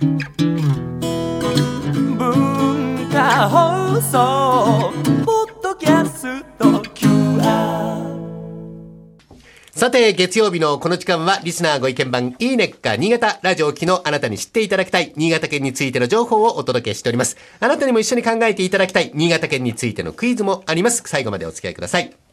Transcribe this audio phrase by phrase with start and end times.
[0.00, 0.18] 文
[3.10, 4.92] 化放送
[5.24, 8.06] ポッドキャスト QR
[9.72, 17.36] さて、月曜日のこの時間は、リスナーご意見番、いいねっか、新潟、ラジオ機のあなたに知っていただきたい、新潟県についての情報をお届けしております。
[17.58, 21.02] あなたにも一緒に考えていただきたい、新潟県についてのクイズもあります。
[21.06, 22.27] 最後までお付き合いください。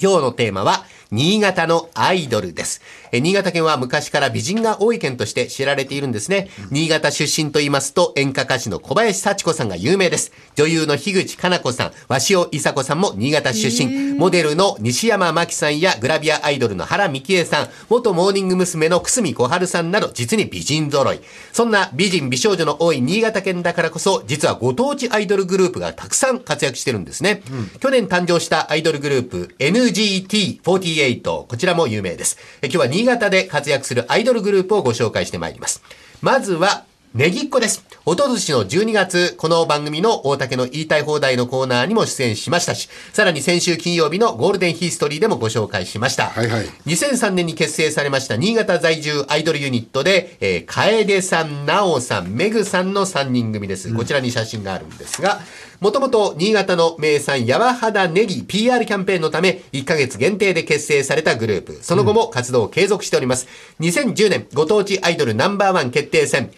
[0.00, 2.82] 今日のテーマは、新潟のアイドルです。
[3.12, 6.48] え新潟県は昔から美人が多い県として知られているんですね。
[6.70, 10.32] 新潟出身と言いますと演歌歌手の小林幸子さんが有名です。
[10.56, 14.14] 女優の樋口かな子さん、鷲尾伊佐子さんも新潟出身。
[14.14, 18.86] モデルの西山真紀さんやグラビアアイドルの原幹恵さん、元モーニング娘。
[18.88, 21.20] の久住小春さんなど実に美人揃い。
[21.52, 27.42] そんな美人美少女の多い新潟県だからこそ、実はご当地アイドルグループがたくさん活躍してるんですね。
[27.80, 29.54] 去年誕生したアイドルグループ
[29.86, 32.38] NGT48 こちらも有名です。
[32.62, 35.82] 今日は新潟で活躍するアイドルグループをご紹介してまいります。
[36.22, 36.84] まずは、
[37.16, 37.82] ネギっ子です。
[38.04, 46.26] おととしの12月、この番組の大竹の言いたい放題のコーナーにも出演しましたし、さらに先週金曜日のゴールデンヒストリーでもご紹介しました。
[46.26, 53.94] はいはい2003年に結成されました新潟在住アイドルユニットで、えー、楓さん、なおさん、めぐさんの3人組です。
[53.94, 55.40] こちらに写真があるんですが、
[55.80, 61.78] もともと新潟の名産、やわ肌ネギ PR キャンペーンのため、1ヶ月限定で結成されたグループ。
[61.82, 63.46] その後も活動を継続しております。
[63.80, 66.50] 2010年、ご当地アイドルナンバーワン決定戦、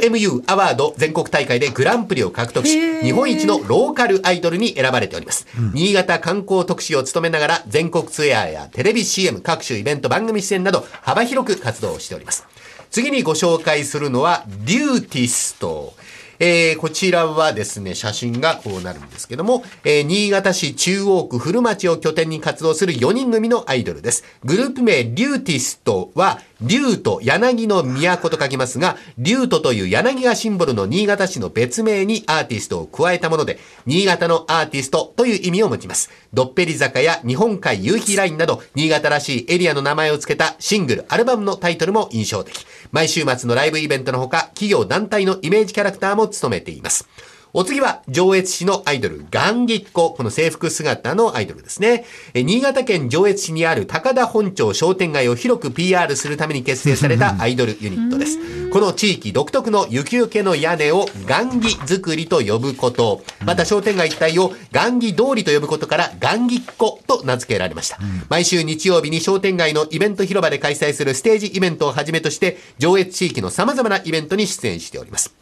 [0.00, 5.46] UMU アワード全国大会でグランプリを獲得し、日本一のローカルアイドルに選ばれております。
[5.74, 12.46] 新潟観光特使を務めながら、全国ツアーやテレビ CM、各種イベント、番組出演など、幅広く活動をしております。
[12.90, 15.94] 次にご紹介するのは、リューティスト。
[16.42, 24.24] えー、こちらはですね、写真がこうなるんですけども、えー、新潟市中央区古町を拠点に活動する4人組のアイドルです。
[24.42, 36.10] グループ名、リューティストは、竜と柳の都と書きますが、竜とという柳がシンボルの新潟市の別名にアーティストを加えたもので、新潟のアーティストという意味を持ちます。
[36.34, 42.66] どっぺり坂や日本海夕日ラインなど、新潟らしいエリアの名前を付けたシングル、アルバムのタイトルも印象的。
[42.92, 47.08] 毎週末のライブイベントのほか、企業団体のイメージキャラクターも務めています。
[47.52, 50.12] お次は、上越市のアイドル、ガンギッコ。
[50.12, 52.04] この制服姿のアイドルですね。
[52.32, 58.38] え新潟県上越市にある高田本町商店街を広く PR するために結成された アイドルユニットです。
[58.70, 63.24] この地域独特の雪よけの屋根を雁木作りと呼ぶこと。
[63.44, 67.98] また商店街一帯を雁木通りと呼ぶことから、ガンギッコと名付けられました。
[68.28, 75.39] 毎週日曜日に商店街のイベント広場で開催するステージイベントをはじめとして、上越地域の様々なイベントに出演しております。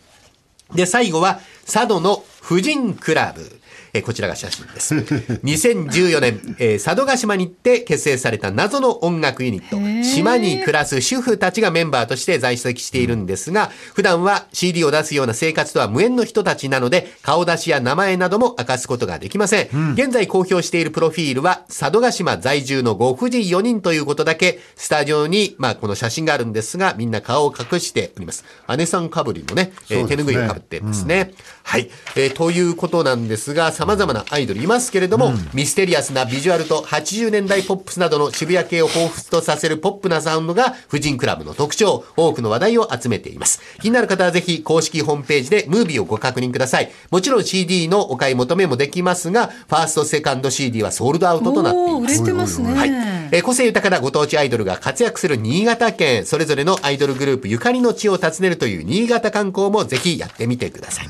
[0.74, 3.60] で、最後は、佐渡の婦人クラブ。
[3.98, 4.94] えーこちらが写真です。
[5.44, 9.76] 2014年、えー佐渡島に行って結成された謎の音楽ユニット。
[10.04, 19.92] 島に暮らす主婦たちがメンバーとして在籍しているんですが、普段は CD を出すような生活とは無縁の人たちなので、顔出しや名前なども明かすことができません。
[19.94, 28.44] 現在公表しているプロフィールは、佐渡島在住のご婦人4人ということだけ、スタジオに、まあ、この写真があるんですが、みんな顔を隠しております。
[28.76, 31.32] 姉さんかぶりのね、えー手ぬぐいをかぶってますね。
[31.64, 31.90] はい。
[32.16, 43.60] えーということなんですが、様々なアイドルいますけれども、ミステリアスなビジュアルと80年代ポップスなどの渋谷系を彷彿とさせるポップなサウンドが、婦人クラブの特徴、多くの話題を集めています。
[43.80, 46.90] 気になる方はぜひ公式ホームページでムービーをご確認ください。
[47.10, 52.26] もちろん CD のお買い求めもできますが、ファースト、セカンド CD はソールドアウトとなっていますれ。
[52.26, 52.74] てますね。
[52.74, 52.90] はい。
[53.32, 61.08] えー個性豊かなご当地アイドルが活躍する新潟県、それぞれのアイドルグループゆかりの地を訪ねるという新潟観光もぜひやってみてください。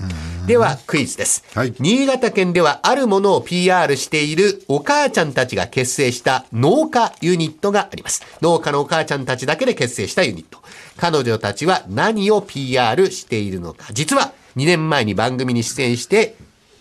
[0.49, 1.45] では、クイズです。
[1.55, 8.23] はい新潟県ではあるものを PR しているお母ちゃんたちが結成した農家ユニットがあります。
[8.41, 10.63] 農家のお母ちゃんたちだけで結成したユニット。
[10.97, 13.93] 彼女たちは何を PR しているのか。
[13.93, 16.35] 実は2年前に番組に出演して、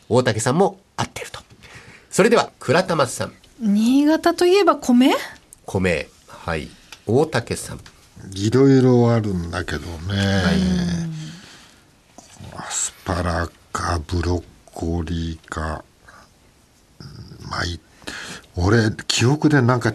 [0.08, 1.42] 大竹さんも会ってると。
[2.10, 3.34] それでは、倉玉さん。
[3.60, 5.14] 新潟といえば米？
[5.66, 6.70] 米はい
[7.06, 7.82] 大竹さん
[8.34, 10.44] いろいろあるんだけどね、
[12.56, 14.44] アスパラかブロッ
[14.74, 15.84] コリーか。
[17.00, 17.04] う
[17.46, 17.80] んまあい
[18.56, 19.94] 俺記憶でなんか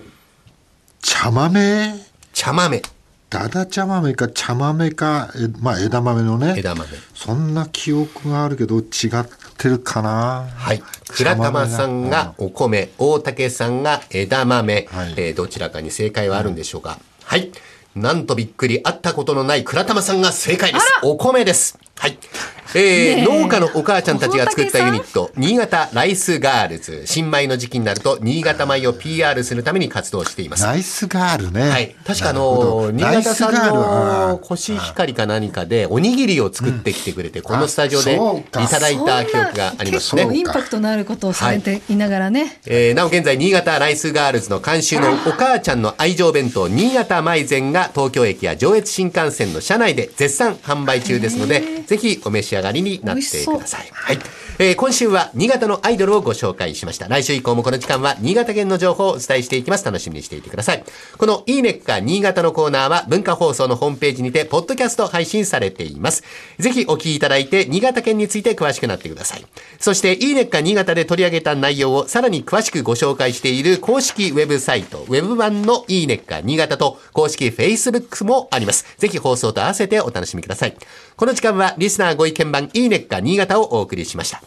[1.00, 1.94] 茶豆？
[2.32, 2.80] 茶豆。
[3.28, 6.54] だだ茶豆か茶豆かえまあ枝豆のね。
[6.56, 6.88] 枝豆。
[7.12, 9.26] そんな記憶があるけど違っ
[9.58, 10.46] てるかな？
[10.54, 10.82] はい。
[11.08, 12.90] 倉玉さんがお米。
[12.98, 15.14] 大竹さんが枝豆、はい。
[15.16, 17.50] えーどちらかに正解はあるんでしょうか、はい。
[17.96, 18.80] なんとびっくり。
[18.80, 20.86] 会ったことのない倉玉さんが正解です。
[21.02, 21.78] お米です。
[21.96, 22.16] はい
[22.74, 27.02] えー農家のお母ちゃんたちが作ったユニット、新潟ライスガールズ。
[27.06, 30.62] 新米の時期になると、新潟米を PR するために活動しています。
[30.64, 31.68] ナイスガールね。
[31.68, 31.94] はい。
[32.06, 38.18] 確かあの、ど新潟さんのはコシヒカリか何かで、おにぎりを作ってきてくれて、このスタジオでい
[38.68, 40.38] ただいた記憶がありますね結構。
[40.38, 42.60] インパクトのあることをされていながらね。
[42.66, 53.88] えーなお現在、新潟ライスガールズの監修のお母ちゃんの愛情弁当、新潟舞膳が東京駅や上越新幹線の車内で絶賛販売中ですので、ぜひお召し上がりになってください。
[53.92, 54.18] はい。
[54.58, 57.08] えー今週は新潟のアイドルをご紹介しました。
[57.08, 59.84] 来週以降もこの時間は新潟県の情報をお伝えしていきます。
[59.84, 60.84] 楽しみにしていてください。
[61.18, 66.22] このいいねっか新潟のコーナーは文化放送のホームページにて、ポッドキャスト配信されています。
[66.58, 69.44] ぜひお聞きいただいて、新潟県について詳しくなってください。
[69.80, 78.86] そして、いいねっか新潟で取り上げた内容をさらに詳しくご紹介している公式ウェブサイト、ウェブ版のいいねっか新潟と公式 Facebook もあります。
[78.98, 80.76] ぜひ放送と合わせてお楽しみください。
[81.16, 84.42] この時間はリスナーご意見番いいねっか新潟をお送りしました。